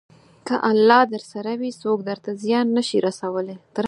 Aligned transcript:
که 0.47 0.55
الله 0.71 1.01
درسره 1.13 1.53
وي، 1.59 1.71
څوک 1.81 1.99
درته 2.09 2.31
زیان 2.43 2.67
نه 2.77 2.81
شي 2.87 2.97
رسولی. 3.07 3.55